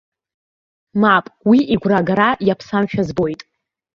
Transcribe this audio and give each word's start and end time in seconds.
Мап, 1.01 1.25
уи 1.49 1.59
игәра 1.73 1.97
агара 2.01 2.29
иаԥсамшәа 2.47 3.03
збоит. 3.07 3.41